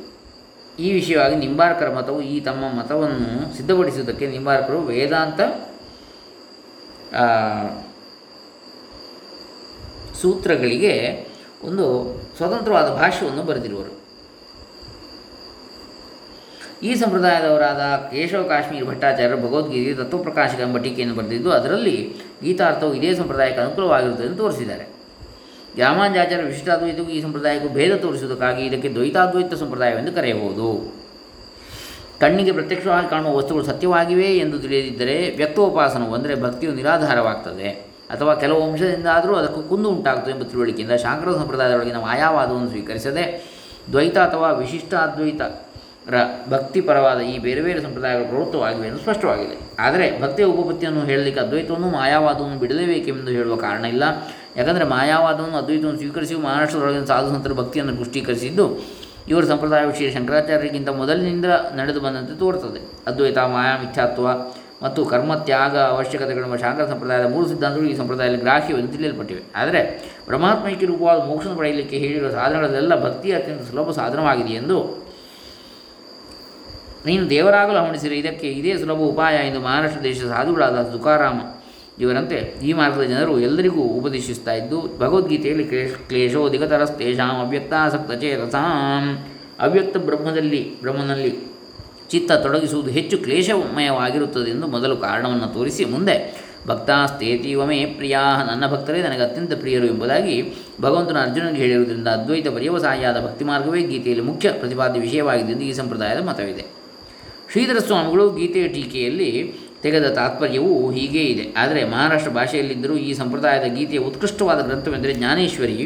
ಈ 0.80 0.88
ವಿಷಯವಾಗಿ 0.94 1.35
ನಿಂಬಾರ್ಕರ 1.35 1.89
ಮತವು 1.95 2.19
ಈ 2.33 2.38
ತಮ್ಮ 2.39 2.63
ಮತವನ್ನು 2.80 3.56
ಸಿದ್ಧಪಡಿಸುವುದಕ್ಕೆ 3.57 4.27
ನಿಂಬಾರ್ಕರು 4.27 4.80
ವೇದಾಂತ 4.91 5.41
ಸೂತ್ರಗಳಿಗೆ 10.21 10.94
ಒಂದು 11.63 11.85
ಸ್ವತಂತ್ರವಾದ 12.38 12.88
ಭಾಷ್ಯವನ್ನು 13.01 13.44
ಬರೆದಿರುವರು. 13.44 13.94
ಈ 16.83 16.94
ಸಂಪ್ರದಾಯದವರಾದ 16.95 17.83
ಕೇಶವ 18.12 18.41
ಕಾಶ್ಮೀರ್ 18.47 18.85
ಭಟ್ಟಾಚಾರ್ಯರು 18.85 19.38
ಭಗವದ್ಗೀತೆ 19.38 19.94
ತತ್ವಪ್ರಕಾಶಕ 20.03 20.59
ಎಂಬ 20.59 20.77
ಟೀಕೆಯನ್ನು 20.77 21.15
ಬರೆದಿದ್ದು, 21.15 21.51
ಅದರಲ್ಲಿ 21.51 21.97
ಗೀತಾರ್ಥವು 22.44 22.94
ಇದೇ 22.94 23.12
ಸಂಪ್ರದಾಯಕ್ಕೆ 23.15 23.62
ಅನುಕೂಲವಾಗಿರುತ್ತದೆ 23.62 24.27
ಎಂದು 24.27 24.41
ತೋರಿಸಿದ್ದಾರೆ. 24.44 24.85
ರಾಮಾನುಜಾಚಾರ್ಯ 25.80 26.44
ವಿಶಿಷ್ಟಾದ್ವೈತಕ್ಕೂ 26.44 27.12
ಈ 27.12 27.22
ಸಂಪ್ರದಾಯಕ್ಕೂ 27.22 27.70
ಭೇದ 27.70 27.96
ತೋರಿಸುವುದಕ್ಕಾಗಿ 27.96 28.66
ಇದಕ್ಕೆ 28.66 28.90
ದ್ವೈತಾದ್ವೈತ 28.90 29.54
ಸಂಪ್ರದಾಯವೆಂದು 29.54 30.12
ಕರೆಯಬಹುದು. 30.12 30.94
ಕಣ್ಣಿಗೆ 32.20 32.52
ಪ್ರತ್ಯಕ್ಷವಾಗಿ 32.52 33.10
ಕಾಣುವ 33.10 33.38
ವಸ್ತುಗಳು 33.38 33.64
ಸತ್ಯವಾಗಿವೆ 33.64 34.38
ಎಂದು 34.38 34.60
ತಿಳಿಯದಿದ್ದರೆ 34.60 35.36
ವ್ಯಕ್ತೋಪಾಸನವು 35.38 36.14
ಅಂದರೆ 36.14 36.42
ಭಕ್ತಿಯು 36.42 36.74
ನಿರಾಧಾರವಾಗ್ತದೆ. 36.74 37.70
ಅಥವಾ 38.10 38.36
ಕೆಲವು 38.36 38.72
ಅಂಶದಿಂದಾದರೂ 38.72 39.36
ಅದಕ್ಕೂ 39.36 39.62
ಕುಂದು 39.62 39.90
ಉಂಟಾಗುತ್ತದೆ 39.90 40.31
ಎಂಬ 40.31 40.44
ತಿಳುವಳಿಕೆಯಿಂದ 40.44 40.92
ಶಾಂಕರ 40.92 41.31
ಸಂಪ್ರದಾಯದೊಳಗಿನ 41.31 41.98
ಮಾಯಾವಾದವನ್ನು 41.98 42.69
ಸ್ವೀಕರಿಸದೆ 42.69 43.46
ದ್ವೈತ 43.92 44.18
ಅಥವಾ 44.18 44.52
ವಿಶಿಷ್ಟಾದ್ವೈತ 44.52 45.42
ರ 46.10 46.16
ಭಕ್ತಿಪರವಾದ 46.50 47.19
ಈ 47.19 47.40
ಬೇರೆ 47.40 47.62
ಬೇರೆ 47.62 47.81
ಸಂಪ್ರದಾಯಗಳು 47.81 48.28
ಪ್ರವೃತ್ತವಾಗಿವೆ 48.28 48.88
ಎಂದು 48.88 49.00
ಸ್ಪಷ್ಟವಾಗಿದೆ. 49.00 49.76
ಆದರೆ 49.80 50.22
ಭಕ್ತಿಯ 50.22 50.46
ಉಪಪತ್ತಿಯನ್ನು 50.46 51.02
ಹೇಳಲಿಕ್ಕೆ 51.02 51.42
ಅದ್ವೈತವನ್ನು 51.42 51.90
ಮಾಯಾವಾದವನ್ನು 51.90 52.60
ಬಿಡಲೇಬೇಕೆಂದು 52.60 53.31
ಹೇಳುವ 53.31 53.56
ಕಾರಣ 53.56 53.86
ಇಲ್ಲ. 53.86 54.04
ಯಾಕಂದರೆ 54.58 54.86
ಮಾಯಾವಾದವನ್ನು 54.96 55.58
ಅದ್ವೈತವನ್ನು 55.62 56.00
ಸ್ವೀಕರಿಸಿ 56.04 56.36
ಮಹಾರಾಷ್ಟ್ರದೊಳಗಿನ 56.48 57.06
ಸಾಧು 57.12 57.30
ಸಂತರು 57.36 57.56
ಭಕ್ತಿಯನ್ನು 57.62 57.94
ಪುಷ್ಟೀಕರಿಸಿದ್ದು, 58.02 58.66
ಇವರ 59.32 59.44
ಸಂಪ್ರದಾಯ 59.52 59.84
ವಿಷಯ 59.92 60.08
ಶಂಕರಾಚಾರ್ಯರಿಗಿಂತ 60.16 60.90
ಮೊದಲಿನಿಂದ 61.02 61.48
ನಡೆದು 61.80 62.00
ಬಂದಂತೆ 62.06 62.34
ತೋರುತ್ತದೆ. 62.42 62.80
ಅದ್ವೈತ, 63.10 63.40
ಮಾಯಾ, 63.56 63.74
ಮಿಥ್ಯಾತ್ವ 63.84 64.28
ಮತ್ತು 64.84 65.02
ಕರ್ಮತ್ಯಾಗ 65.12 65.76
ಅವಶ್ಯಕತೆಗಳೆಂಬ 65.94 66.56
ಶಾಂಕರ 66.64 66.86
ಸಂಪ್ರದಾಯದ 66.92 67.28
ಮೂರು 67.34 67.46
ಸಿದ್ಧಾಂತಗಳು 67.52 67.88
ಈ 67.92 67.94
ಸಂಪ್ರದಾಯದಲ್ಲಿ 68.00 68.42
ಗ್ರಾಹ್ಯವೆಂದು 68.46 68.92
ತಿಳಿಯಲ್ಪಟ್ಟಿವೆ 68.96 69.44
ಆದರೆ 69.60 69.82
ಪರಮಾತ್ಮೈಕ್ಯ 70.28 70.88
ರೂಪವಾದ 70.92 71.20
ಮೋಕ್ಷನ 71.30 71.54
ಪಡೆಯಲಿಕ್ಕೆ 71.60 71.98
ಹೇಳಿರುವ 72.04 72.32
ಸಾಧನಗಳಲ್ಲೆಲ್ಲ 72.40 72.96
ಭಕ್ತಿ 73.06 73.32
ಅತ್ಯಂತ 73.38 73.64
ಸುಲಭ 73.70 73.92
ಸಾಧನವಾಗಿದೆ 74.00 74.54
ಎಂದು 74.62 74.78
ನೀನು 77.08 77.24
ದೇವರಾಗಲು 77.30 77.78
ಹವಣಿಸಿರಿ 77.82 78.18
ಇದಕ್ಕೆ 78.24 78.50
ಇದೇ 78.60 78.74
ಸುಲಭ 78.82 79.00
ಉಪಾಯ 79.12 79.38
ಎಂದು 79.48 79.62
ಮಹಾರಾಷ್ಟ್ರ 79.68 80.02
ದೇಶದ 80.10 80.28
ಸಾಧುಗಳಾದ 80.36 80.84
ತುಕಾರಾಮ 80.92 81.40
ಇವರಂತೆ 82.00 82.56
ಈ 82.63 82.74
ಮಾರ್ಗದ 82.74 83.04
ಜನರು 83.04 83.40
ಎಲ್ಲರಿಗೂ 83.40 83.81
ಉಪದೇಶಿಸ್ತಾ 83.81 84.54
ಇದ್ದು, 84.54 84.81
ಭಗವದ್ಗೀತೆಯಲ್ಲಿ 85.00 85.63
ಕ್ಲೇಶ 86.07 86.36
ದಿಗತರಸ್ತೇಷಾಂ 86.51 87.45
ಅವ್ಯಕ್ತಾಸಕ್ತ 87.45 88.12
ಚೇತಸಾಂ. 88.12 89.25
ಅವ್ಯಕ್ತ 89.60 89.98
ಬ್ರಹ್ಮದಲ್ಲಿ, 89.98 90.81
ಬ್ರಹ್ಮನಲ್ಲಿ 90.81 91.54
ಚಿತ್ತ 92.10 92.31
ತೊಡಗಿಸುವುದು 92.31 92.90
ಹೆಚ್ಚು 92.92 93.18
ಕ್ಲೇಶಮಯವಾಗಿರುತ್ತದೆ 93.18 94.50
ಎಂದು 94.50 94.68
ಮೊದಲು 94.68 94.98
ಕಾರಣವನ್ನು 94.98 95.48
ತೋರಿಸಿ 95.48 95.86
ಮುಂದೆ 95.86 96.44
ಭಕ್ತಾಸ್ತೇತೀವಮೇ 96.68 97.86
ಪ್ರಿಯಾ 97.86 98.44
ನನ್ನ 98.44 98.68
ಭಕ್ತರೇ, 98.68 99.01
ನನಗೆ 99.01 99.22
ಅತ್ಯಂತ 99.22 99.54
ಪ್ರಿಯರು 99.54 99.86
ಎಂಬುದಾಗಿ 99.86 100.54
ಭಗವಂತನ 100.81 101.22
ಅರ್ಜುನನಿಗೆ 101.22 101.57
ಹೇಳಿರುವುದರಿಂದ 101.57 102.07
ಅದ್ವೈತ 102.07 102.48
ಪರ್ಯವಸಾಯಿಯಾದ 102.48 103.25
ಭಕ್ತಿ 103.25 103.45
ಮಾರ್ಗವೇ 103.45 103.84
ಗೀತೆಯಲ್ಲಿ 103.84 104.26
ಮುಖ್ಯ 104.26 104.52
ಪ್ರತಿಪಾದ್ಯ 104.52 105.00
ವಿಷಯವಾಗಿದೆ 105.00 105.52
ಎಂದು 105.52 105.66
ಈ 105.66 105.73
ಸಂಪ್ರದಾಯದ 105.73 106.23
ಮತವಿದೆ. 106.23 106.66
ಶ್ರೀಧರ 107.52 107.78
ಸ್ವಾಮಿಗಳು 107.78 108.30
ಗೀತೆಯ 108.30 108.68
ಟೀಕೆಯಲ್ಲಿ 108.68 109.54
ತೆಗೆದ 109.83 110.07
ತಾತ್ಪರ್ಯವು 110.13 110.73
ಹೀಗೇ 110.92 111.23
ಇದೆ. 111.33 111.45
ಆದರೆ 111.57 111.81
ಮಹಾರಾಷ್ಟ್ರ 111.83 112.31
ಭಾಷೆಯಲ್ಲಿದ್ದರೂ 112.31 112.95
ಈ 113.07 113.13
ಸಂಪ್ರದಾಯದ 113.13 113.68
ಗೀತೆಯ 113.75 114.02
ಉತ್ಕೃಷ್ಟವಾದ 114.09 114.59
ಗ್ರಂಥವೆಂದರೆ 114.68 115.13
ಜ್ಞಾನೇಶ್ವರಿ. 115.13 115.78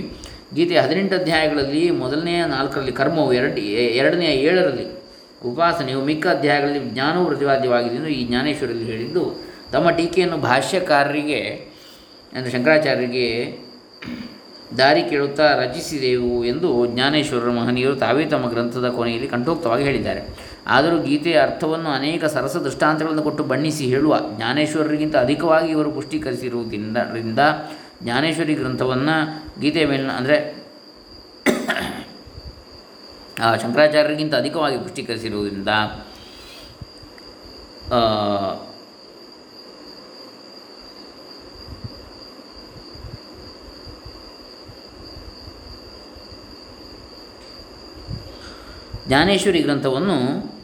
ಗೀತೆ 0.55 0.75
ಹದಿನೆಂಟು 0.77 1.15
ಅಧ್ಯಾಯಗಳಲ್ಲಿ 1.15 1.83
ಮೊದಲನೆಯ 1.91 2.41
ನಾಲ್ಕರಲ್ಲಿ 2.45 2.91
ಕರ್ಮವು 2.91 3.31
ಎರಡು, 3.33 3.61
ಎರಡನೆಯ 4.01 4.33
ಏಳರಲ್ಲಿ 4.47 4.85
ಉಪಾಸನೆಯು 5.45 6.01
ಮಿಕ್ಕ 6.05 6.27
ಅಧ್ಯಾಯಗಳಲ್ಲಿ 6.27 6.81
ಜ್ಞಾನವು 6.89 7.25
ಪ್ರತಿಪಾದ್ಯವಾಗಿದೆ 7.25 7.95
ಎಂದು 7.95 8.11
ಈ 8.17 8.21
ಜ್ಞಾನೇಶ್ವರಿಯಲ್ಲಿ 8.27 8.87
ಹೇಳಿದ್ದು. 8.91 9.23
ತಮ್ಮ 9.71 9.87
ಟೀಕೆಯನ್ನು 9.89 10.37
ಭಾಷ್ಯಕಾರರಿಗೆ 10.37 11.41
ಅಂದರೆ 12.33 12.51
ಶಂಕರಾಚಾರ್ಯರಿಗೆ 12.51 13.25
ದಾರಿ 14.77 15.03
ಕೇಳುತ್ತಾ 15.03 15.45
ರಚಿಸಿದೆವು 15.63 16.45
ಎಂದು 16.45 16.69
ಜ್ಞಾನೇಶ್ವರರ 16.85 17.49
ಮಹನೀಯರು 17.49 17.95
ತಾವೇ 17.95 18.23
ತಮ್ಮ 18.25 18.45
ಗ್ರಂಥದ 18.49 18.87
ಕೊನೆಯಲ್ಲಿ 18.89 19.27
ಕಂಠೋಕ್ತವಾಗಿ 19.27 19.83
ಹೇಳಿದ್ದಾರೆ. 19.83 20.21
ಆದರೂ 20.67 21.03
ಗೀತೆಯ 21.03 21.39
ಅರ್ಥವನ್ನು 21.39 21.91
ಅನೇಕ 21.91 22.25
ಸರಸ 22.25 22.57
ದೃಷ್ಟಾಂತಗಳನ್ನು 22.57 23.23
ಕೊಟ್ಟು 23.23 23.43
ಬಣ್ಣಿಸಿ 23.43 23.89
ಹೇಳುವ 23.89 24.19
ಜ್ಞಾನೇಶ್ವರರಿಗಿಂತ 24.35 25.17
ಅಧಿಕವಾಗಿ 25.17 25.71
ಇವರು 25.71 25.91
ಪುಷ್ಟೀಕರಿಸಿರುವುದರಿಂದ 25.91 27.39
ಜ್ಞಾನೇಶ್ವರಿ 28.03 28.55
ಗ್ರಂಥವನ್ನು 28.55 29.45
ಗೀತೆಯ 29.61 29.85
ಮೇಲಿನ 29.85 30.11
ಅಂದರೆ 30.11 30.67
ಶಂಕರಾಚಾರ್ಯರಿಗಿಂತ 33.61 34.35
ಅಧಿಕವಾಗಿ 34.35 34.77
ಪುಷ್ಟೀಕರಿಸಿರುವುದರಿಂದ 34.77 35.67
ಜ್ಞಾನೇಶ್ವರಿ 49.07 49.59
ಗ್ರಂಥವನ್ನು 49.59 50.56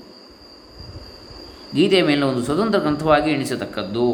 ಗೀತೆಯ 1.75 2.03
ಮೇಲೆ 2.03 2.21
ಒಂದು 2.21 2.41
ಸ್ವತಂತ್ರ 2.43 2.79
ಗ್ರಂಥವಾಗಿ 2.79 3.29
ಎಣಿಸತಕ್ಕದ್ದು. 3.31 4.07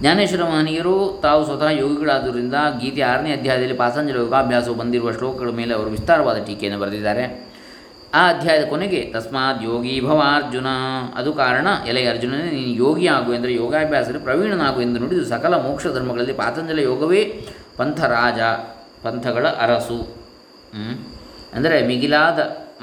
ಜ್ಞಾನೇಶ್ವರ 0.00 0.42
ಮಹನೀಯರು 0.44 1.20
ತಾವು 1.22 1.44
ಸ್ವತಃ 1.44 1.68
ಯೋಗಿಗಳಾದ್ದರಿಂದ 1.68 2.54
ಗೀತೆ 2.80 3.02
ಆರನೇ 3.02 3.32
ಅಧ್ಯಾಯದಲ್ಲಿ 3.32 3.76
ಪಾತಂಜಲ 3.76 4.16
ಯೋಗಾಭ್ಯಾಸವು 4.16 4.74
ಬಂದಿರುವ 4.74 5.12
ಶ್ಲೋಕಗಳ 5.12 5.50
ಮೇಲೆ 5.50 5.74
ಅವರು 5.74 5.90
ವಿಸ್ತಾರವಾದ 5.90 6.38
ಟೀಕೆಯನ್ನು 6.44 6.78
ಬರೆದಿದ್ದಾರೆ. 6.80 7.24
ಆ 8.14 8.28
ಅಧ್ಯಾಯದ 8.28 8.64
ಕೊನೆಗೆ, 8.68 9.00
ತಸ್ಮಾತ್ 9.14 9.62
ಯೋಗಿ 9.62 10.00
ಭವ 10.00 10.20
ಅರ್ಜುನ 10.36 10.66
ಅದು 11.16 11.32
ಕಾರಣ, 11.32 11.66
ಎಲೆ 11.86 12.06
ಅರ್ಜುನನೇ, 12.06 12.50
ನೀನು 12.50 12.72
ಯೋಗಿ 12.84 13.06
ಆಗು 13.06 13.34
ಎಂದರೆ 13.34 13.52
ಯೋಗಾಭ್ಯಾಸದಲ್ಲಿ 13.54 14.22
ಪ್ರವೀಣನಾಗು 14.24 14.80
ಎಂದು 14.80 15.00
ನುಡಿದು 15.00 15.24
ಸಕಲ 15.24 15.54
ಮೋಕ್ಷ 15.56 15.86
ಧರ್ಮಗಳಲ್ಲಿ 15.86 16.32
ಪಾತಂಜಲ 16.32 16.78
ಯೋಗವೇ 16.78 17.22
ಪಂಥರಾಜ, 17.76 18.40
ಪಂಥಗಳ 19.02 19.46
ಅರಸು. 19.46 20.00
ಅಂದರೆ 21.54 21.86
ಮಿಗಿಲಾದ 21.86 22.38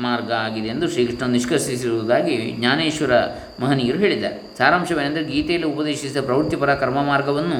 ಮಾರ್ಗ 0.05 0.31
ಆಗಿದೆ 0.45 0.67
ಎಂದು 0.73 0.85
ಶ್ರೀಕೃಷ್ಣ 0.93 1.27
ನಿಷ್ಕರ್ಷಿಸಿರುವುದಾಗಿ 1.35 2.35
ಜ್ಞಾನೇಶ್ವರ 2.57 3.13
ಮಹನೀಯರು 3.63 3.99
ಹೇಳಿದ್ದಾರೆ. 4.03 4.35
ಸಾರಾಂಶವೇನೆಂದರೆ 4.57 5.25
ಗೀತೆಯಲ್ಲಿ 5.33 5.67
ಉಪದೇಶಿಸಿದ 5.73 6.21
ಪ್ರವೃತ್ತಿಪರ 6.29 6.73
ಕರ್ಮ 6.83 6.99
ಮಾರ್ಗವನ್ನು 7.11 7.59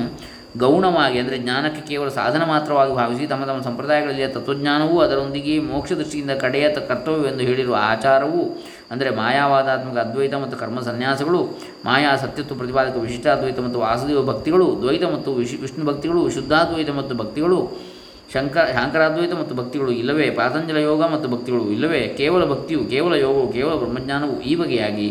ಗೌಣವಾಗಿ, 0.62 1.18
ಅಂದರೆ 1.22 1.38
ಜ್ಞಾನಕ್ಕೆ 1.44 1.82
ಕೇವಲ 1.90 2.10
ಸಾಧನ 2.20 2.44
ಮಾತ್ರವಾಗಿ 2.52 2.94
ಭಾವಿಸಿ 3.00 3.24
ತಮ್ಮ 3.32 3.44
ತಮ್ಮ 3.50 3.62
ಸಂಪ್ರದಾಯಗಳಲ್ಲಿ 3.68 4.24
ತತ್ವಜ್ಞಾನವೂ 4.36 4.96
ಅದರೊಂದಿಗೆ 5.06 5.54
ಮೋಕ್ಷ 5.72 5.92
ದೃಷ್ಟಿಯಿಂದ 6.00 6.34
ಕಡೆಯ 6.44 6.68
ಕರ್ತವ್ಯವೆಂದು 6.90 7.44
ಹೇಳಿರುವ 7.50 7.76
ಆಚಾರವು, 7.92 8.42
ಅಂದರೆ 8.92 9.10
ಮಾಯಾವಾದಾತ್ಮಕ 9.20 9.98
ಅದ್ವೈತ 10.06 10.36
ಮತ್ತು 10.44 10.58
ಕರ್ಮ 10.58 10.80
ಸನ್ಯಾಸಗಳು, 10.90 11.42
ಮಾಯಾ 11.88 12.14
ಸತ್ಯತ್ವ 12.24 12.56
ಪ್ರತಿಪಾದಕ 12.62 12.98
ವಿಶಿಷ್ಟಾದ್ವೈತ 13.06 13.60
ಮತ್ತು 13.68 13.82
ವಾಸುದೇವ 13.86 14.24
ಭಕ್ತಿಗಳು, 14.32 14.68
ದ್ವೈತ 14.84 15.04
ಮತ್ತು 15.16 15.32
ವಿಶ್, 15.42 15.58
ವಿಷ್ಣು 15.66 15.86
ಭಕ್ತಿಗಳು 15.92 16.24
ಶುದ್ಧಾದ್ವೈತ 16.38 16.90
ಮತ್ತು 17.00 17.16
ಭಕ್ತಿಗಳು 17.24 17.60
ಶಂಕ 18.34 18.58
ಶಾಂಕರಾದ್ವೈತ 18.76 19.34
ಮತ್ತು 19.42 19.56
ಭಕ್ತಿಗಳು 19.56 19.92
ಇಲ್ಲವೇ? 19.92 20.26
ಪಾತಂಜಲ 20.30 20.78
ಯೋಗ 20.78 21.02
ಮತ್ತು 21.14 21.28
ಭಕ್ತಿಗಳು 21.30 21.66
ಇಲ್ಲವೇ? 21.76 22.02
ಕೇವಲ 22.20 22.44
ಭಕ್ತಿಯು, 22.46 22.82
ಕೇವಲ 22.86 23.14
ಯೋಗವು, 23.14 23.48
ಕೇವಲ 23.54 23.74
ಬ್ರಹ್ಮಜ್ಞಾನವು 23.76 24.42
ಈ 24.42 24.56
ಬಗೆಯಾಗಿ 24.56 25.10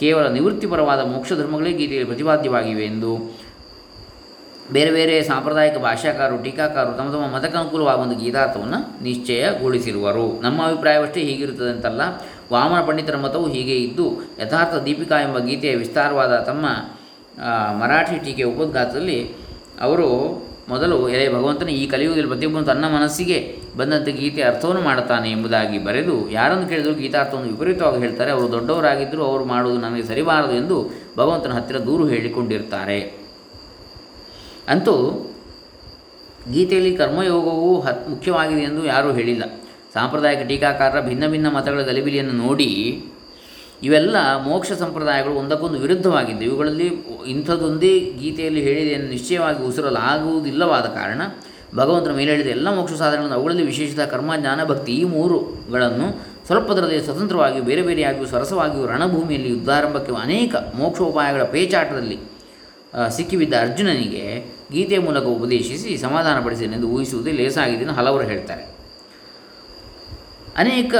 ಕೇವಲ 0.00 0.26
ನಿವೃತ್ತಿಪರವಾದ 0.28 1.00
ಮೋಕ್ಷ 1.12 1.32
ಧರ್ಮಗಳೇ 1.32 1.72
ಗೀತೆಯಲ್ಲಿ 1.72 2.08
ಪ್ರತಿಪಾದ್ಯವಾಗಿವೆ 2.08 2.84
ಎಂದು 2.84 3.12
ಬೇರೆ 4.72 4.90
ಬೇರೆ 4.90 5.14
ಸಾಂಪ್ರದಾಯಿಕ 5.22 5.76
ಭಾಷಾಕಾರರು 5.78 6.38
ಟೀಕಾಕಾರರು 6.42 6.94
ತಮ್ಮ 6.96 7.12
ತಮ್ಮ 7.12 7.26
ಮತಕ್ಕನುಕೂಲವಾದ 7.36 7.96
ಒಂದು 7.96 8.16
ಗೀತಾರ್ಥವನ್ನು 8.16 8.80
ನಿಶ್ಚಯಗೊಳಿಸಿರುವರು. 9.04 10.40
ನಮ್ಮ 10.42 10.66
ಅಭಿಪ್ರಾಯವಷ್ಟೇ 10.66 11.20
ಹೀಗಿರುತ್ತದೆ 11.20 11.70
ಅಂತಲ್ಲ, 11.70 12.02
ವಾಮನ 12.52 12.80
ಪಂಡಿತರ 12.80 13.16
ಮತವು 13.16 13.46
ಹೀಗೆ 13.48 13.76
ಇದ್ದು, 13.76 14.06
ಯಥಾರ್ಥ 14.40 14.74
ದೀಪಿಕಾ 14.84 15.18
ಎಂಬ 15.20 15.38
ಗೀತೆಯ 15.38 15.74
ವಿಸ್ತಾರವಾದ 15.74 16.36
ತಮ್ಮ 16.40 16.66
ಮರಾಠಿ 17.80 18.18
ಟೀಕೆ 18.24 18.42
ಉಪಘಾತದಲ್ಲಿ 18.42 19.18
ಅವರು 19.80 20.08
ಮೊದಲು 20.68 21.08
ಎಲೆ 21.08 21.28
ಭಗವಂತನ 21.34 21.68
ಈ 21.68 21.86
ಕಲಿಯುಗದಲ್ಲಿ 21.86 22.28
ಪ್ರತಿಯೊಬ್ಬನು 22.28 22.64
ತನ್ನ 22.64 22.84
ಮನಸ್ಸಿಗೆ 22.84 23.56
ಬಂದಂತೆ 23.76 24.12
ಗೀತೆ 24.12 24.42
ಅರ್ಥವನ್ನು 24.42 24.82
ಮಾಡುತ್ತಾನೆ 24.82 25.30
ಎಂಬುದಾಗಿ 25.30 25.84
ಬರೆದು 25.84 26.30
ಯಾರನ್ನು 26.30 26.68
ಕೇಳಿದರೂ 26.68 26.94
ಗೀತಾರ್ಥವನ್ನು 26.94 27.50
ವಿಪರೀತವಾಗಿ 27.50 27.98
ಹೇಳ್ತಾರೆ. 27.98 28.30
ಅವರು 28.30 28.52
ದೊಡ್ಡವರಾಗಿದ್ದರೂ 28.52 29.22
ಅವರು 29.22 29.44
ಮಾಡುವುದು 29.44 29.80
ನನಗೆ 29.80 30.02
ಸರಿಬಾರದು 30.02 30.52
ಎಂದು 30.52 30.90
ಭಗವಂತನ 31.18 31.52
ಹತ್ತಿರ 31.52 31.78
ದೂರು 31.78 32.06
ಹೇಳಿಕೊಂಡಿರ್ತಾರೆ. 32.06 33.18
ಅಂತೂ 34.68 34.94
ಗೀತೆಯಲ್ಲಿ 36.52 36.96
ಕರ್ಮಯೋಗವು 36.96 37.80
ಹತ್ 37.80 38.10
ಮುಖ್ಯವಾಗಿದೆ 38.10 38.60
ಎಂದು 38.60 38.86
ಯಾರೂ 38.86 39.12
ಹೇಳಿಲ್ಲ. 39.12 39.42
ಸಾಂಪ್ರದಾಯಿಕ 39.94 40.38
ಟೀಕಾಕಾರರ 40.48 41.00
ಭಿನ್ನ 41.00 41.26
ಭಿನ್ನ 41.26 41.48
ಮತಗಳ 41.48 41.82
ಗಲಿಬಿಲಿಯನ್ನು 41.82 42.32
ನೋಡಿ 42.32 43.04
ಇವೆಲ್ಲ 43.82 44.16
ಮೋಕ್ಷ 44.46 44.70
ಸಂಪ್ರದಾಯಗಳು 44.82 45.34
ಒಂದಕ್ಕೊಂದು 45.34 45.78
ವಿರುದ್ಧವಾಗಿದ್ದು, 45.78 46.44
ಇವುಗಳಲ್ಲಿ 46.44 46.88
ಇಂಥದ್ದೊಂದೇ 47.34 47.92
ಗೀತೆಯಲ್ಲಿ 48.22 48.60
ಹೇಳಿದೆ 48.60 48.94
ನಿಶ್ಚಯವಾಗಿ 49.12 49.60
ಉಸಿರಲಾಗುವುದಿಲ್ಲವಾದ 49.64 50.86
ಕಾರಣ 50.98 51.20
ಭಗವಂತನ 51.76 52.12
ಮೇಲೆ 52.18 52.30
ಹೇಳಿದ 52.30 52.50
ಎಲ್ಲ 52.56 52.68
ಮೋಕ್ಷ 52.76 52.94
ಸಾಧನೆಗಳನ್ನು 53.02 53.36
ಅವುಗಳಲ್ಲಿ 53.36 53.64
ವಿಶೇಷತಃ 53.64 54.06
ಕರ್ಮ, 54.06 54.30
ಜ್ಞಾನ, 54.36 54.60
ಭಕ್ತಿ 54.64 54.92
ಈ 54.92 55.04
ಮೂರುಗಳನ್ನು 55.14 56.06
ಸ್ವಲ್ಪದರದೇ 56.46 56.98
ಸ್ವತಂತ್ರವಾಗಿಯೂ, 57.00 57.64
ಬೇರೆ 57.64 57.82
ಬೇರೆಯಾಗಿಯೂ, 57.82 58.26
ಸರಸವಾಗಿಯೂ 58.26 58.84
ರಣಭೂಮಿಯಲ್ಲಿ 58.86 59.50
ಯುದ್ಧಾರಂಭಕ್ಕೆ 59.54 60.12
ಅನೇಕ 60.26 60.54
ಮೋಕ್ಷೋಪಾಯಗಳ 60.74 61.44
ಪೇಚಾಟದಲ್ಲಿ 61.54 62.18
ಸಿಕ್ಕಿಬಿದ್ದ 63.16 63.54
ಅರ್ಜುನನಿಗೆ 63.60 64.24
ಗೀತೆಯ 64.72 64.98
ಮೂಲಕ 64.98 65.26
ಉಪದೇಶಿಸಿ 65.36 65.90
ಸಮಾಧಾನಪಡಿಸಿದನೆಂದು 65.98 66.88
ಊಹಿಸುವುದೇ 66.88 67.32
ಲೇಸಾಗಿದೆ 67.32 67.82
ಎಂದು 67.82 67.96
ಹಲವರು 67.98 68.24
ಹೇಳ್ತಾರೆ. 68.30 68.64
ಅನೇಕ 70.62 70.94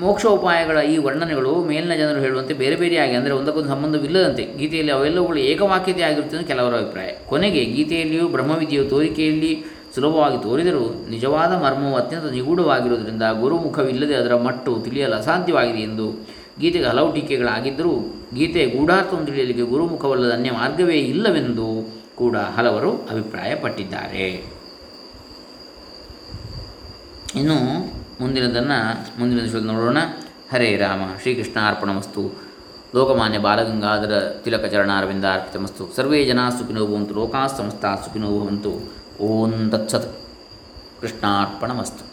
ಮೋಕ್ಷೋಪಾಯಗಳ 0.00 0.78
ಈ 0.78 0.96
ವರ್ಣನೆಗಳು 0.96 1.64
ಮೇಲಿನ 1.64 1.94
ಜನರು 1.94 2.20
ಹೇಳುವಂತೆ 2.20 2.54
ಬೇರೆ 2.54 2.76
ಬೇರೆಯಾಗಿ 2.76 3.14
ಅಂದರೆ 3.14 3.32
ಒಂದಕ್ಕೊಂದು 3.32 3.68
ಸಂಬಂಧವಿಲ್ಲದಂತೆ. 3.68 4.44
ಗೀತೆಯಲ್ಲಿ 4.58 4.92
ಅವೆಲ್ಲವುಗಳು 4.92 5.38
ಏಕವಾಕ್ಯತೆ 5.38 6.02
ಆಗಿರುತ್ತದೆ 6.02 6.44
ಕೆಲವರ 6.44 6.74
ಅಭಿಪ್ರಾಯ. 6.76 7.10
ಕೊನೆಗೆ, 7.28 7.64
ಗೀತೆಯಲ್ಲಿಯೂ 7.64 8.28
ಬ್ರಹ್ಮವಿದ್ಯೆಯು 8.28 8.84
ತೋರಿಕೆಯಲ್ಲಿ 8.84 9.64
ಸುಲಭವಾಗಿ 9.94 10.42
ತೋರಿದರೂ 10.42 11.06
ನಿಜವಾದ 11.10 11.52
ಮರ್ಮವು 11.52 11.96
ಅತ್ಯಂತ 11.96 12.24
ನಿಗೂಢವಾಗಿರುವುದರಿಂದ 12.24 13.22
ಗುರುಮುಖವಿಲ್ಲದೆ 13.40 14.14
ಅದರ 14.14 14.34
ಮಟ್ಟು 14.36 14.80
ತಿಳಿಯಲು 14.84 15.16
ಅಸಾಧ್ಯವಾಗಿದೆ 15.16 15.78
ಎಂದು 15.78 16.08
ಗೀತೆಗೆ 16.60 16.84
ಹಲವು 16.84 17.12
ಟೀಕೆಗಳಾಗಿದ್ದರೂ, 17.12 17.92
ಗೀತೆ 18.34 18.66
ಗೂಢಾರ್ಥವನ್ನು 18.66 19.26
ತಿಳಿಯಲಿಕ್ಕೆ 19.26 19.64
ಗುರುಮುಖವಲ್ಲದ 19.64 20.32
ಅನ್ಯ 20.32 20.50
ಮಾರ್ಗವೇ 20.50 20.96
ಇಲ್ಲವೆಂದು 20.96 21.68
ಕೂಡ 22.16 22.36
ಹಲವರು 22.36 22.90
ಅಭಿಪ್ರಾಯಪಟ್ಟಿದ್ದಾರೆ. 22.90 24.26
ಇನ್ನು 27.34 27.58
ಮುಂದಿನದನ್ನು 28.20 29.20
ಮುಂದಿನ 29.20 29.38
ದಿವಸದಲ್ಲಿ 29.40 29.66
ನೋಡೋಣ. 29.66 29.98
ಹರೇ 30.52 30.76
ರಾಮ. 30.76 31.00
ಶ್ರೀಕೃಷ್ಣ 31.22 31.68
ಅರ್ಪಣಮಸ್ತು. 31.68 32.42
ಲೋಕಮಾನ್ಯ 32.94 33.38
ಬಾಲಗಂಗಾಧರ 33.38 34.18
ತಿಲಕ 34.44 34.64
ಚರಣಾರವಿಂದ 34.64 35.24
ಅರ್ಪಿತಮಸ್ತು. 35.24 35.96
ಸರ್ವೇ 35.96 36.24
ಜನಾ 36.24 36.50
ಸುಖಿನೋ 36.50 36.86
ಭವಂತು 36.86 37.14
ಲೋಕಾ 37.14 37.46
ಸಮಸ್ತಾ 37.46 37.94
ಸುಖಿನೋ 37.94 38.26
ಭವಂತು 38.26 38.92
ಓಂ 39.20 39.70
ತತ್ಸತ್. 39.70 40.20
ಕೃಷ್ಣಾರ್ಪಣಮಸ್ತು. 41.00 42.07